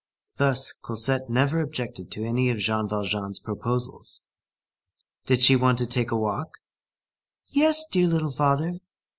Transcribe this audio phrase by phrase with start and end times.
[0.37, 4.23] Thus, Cosette never objected to any of Jean Valjean's proposals.
[5.27, 6.55] Did she want to take a walk?
[7.49, 8.79] "Yes, dear little father."